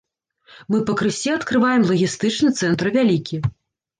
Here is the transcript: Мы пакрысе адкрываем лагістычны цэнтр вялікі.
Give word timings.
Мы 0.75 0.79
пакрысе 0.87 1.29
адкрываем 1.35 1.85
лагістычны 1.91 2.49
цэнтр 2.61 2.85
вялікі. 2.99 3.37